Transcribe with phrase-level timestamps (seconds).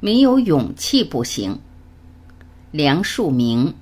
[0.00, 1.60] 没有勇气不行。
[2.70, 3.72] 梁漱溟。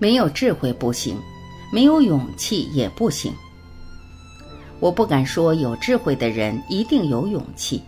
[0.00, 1.20] 没有智慧不行，
[1.72, 3.32] 没有勇气也不行。
[4.80, 7.82] 我不敢说有智慧的人一定有勇气，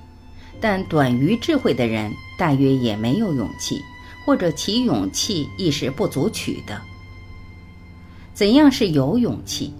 [0.61, 3.81] 但短于智慧的人大约也没有勇气，
[4.25, 6.81] 或者其勇气亦是不足取的。
[8.35, 9.73] 怎样是有勇气？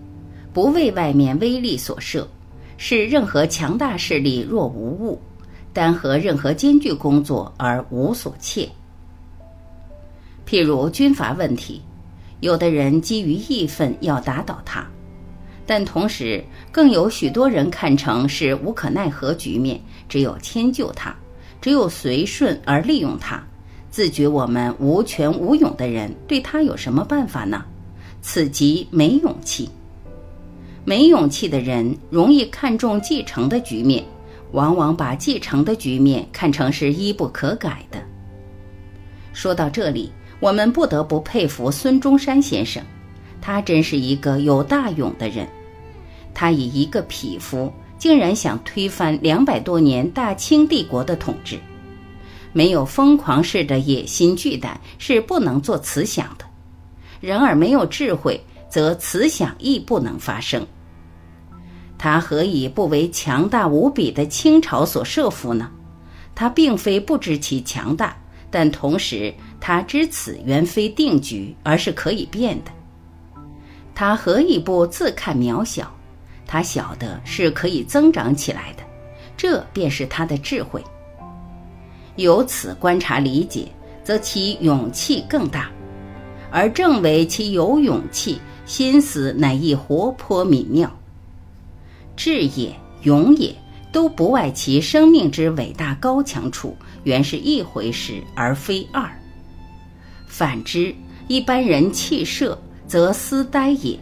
[0.53, 2.27] 不为外面威力所慑，
[2.77, 5.21] 是任何强大势力若无物，
[5.73, 8.69] 单和任何艰巨工作而无所怯。
[10.47, 11.81] 譬如军阀问题，
[12.41, 14.85] 有的人基于义愤要打倒他。
[15.71, 16.43] 但同时，
[16.73, 21.15] 更有许多人看成是无可奈何局面，只有迁就他，
[21.61, 23.41] 只有随顺而利用他。
[23.89, 27.65] 自觉我们无权无勇的人，对他有什么办法呢？
[28.21, 29.71] 此即没勇气。
[30.85, 34.05] 没勇气的人容易看重继承的局面，
[34.51, 38.03] 往往把继承的局面看成是一不可改的。
[39.33, 42.83] 说到这里，我们不得不佩服孙中山先生，
[43.41, 45.47] 他真是一个有大勇的人。
[46.35, 51.59] 他以一个匹夫，竟然想推翻两百多年大清帝国的统治，
[52.53, 56.45] 没有疯狂式的野心巨胆是不能做慈想的；
[57.21, 60.67] 然而没有智慧，则慈想亦不能发生。
[61.99, 65.71] 他何以不为强大无比的清朝所设服呢？
[66.35, 68.17] 他并非不知其强大，
[68.51, 72.71] 但同时他知此原非定局，而是可以变的。
[73.95, 75.95] 他何以不自看渺小？
[76.51, 78.83] 他晓得是可以增长起来的，
[79.37, 80.83] 这便是他的智慧。
[82.17, 83.69] 由此观察理解，
[84.03, 85.71] 则其勇气更大，
[86.51, 90.91] 而正为其有勇气，心思乃亦活泼敏妙。
[92.17, 93.55] 智也，勇也，
[93.93, 99.09] 都不外其生命之伟大高强处，原是一回事，而非二。
[100.27, 100.93] 反之，
[101.29, 103.97] 一般人气设，则思呆也。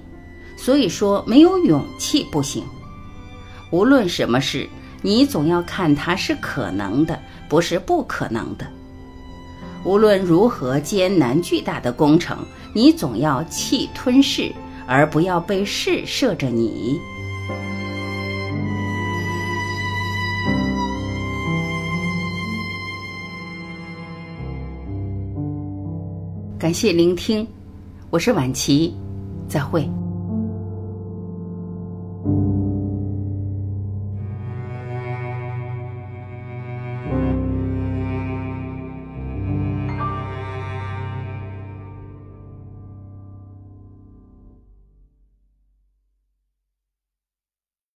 [0.59, 2.63] 所以说，没有勇气不行。
[3.71, 4.69] 无论什么事，
[5.01, 8.67] 你总要看它是可能的，不是不可能的。
[9.85, 12.39] 无论如何艰难巨大的工程，
[12.75, 14.53] 你总要气吞噬，
[14.87, 16.99] 而不要被事摄着你。
[26.59, 27.47] 感谢聆听，
[28.11, 28.93] 我是晚琪，
[29.49, 29.89] 再会。